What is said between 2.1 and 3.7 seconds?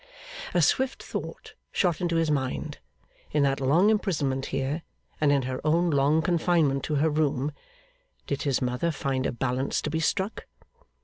his mind. In that